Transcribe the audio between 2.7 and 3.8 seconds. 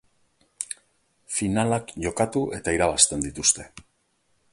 irabazten dituzte.